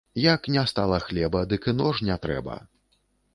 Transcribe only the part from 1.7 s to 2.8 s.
і нож не трэба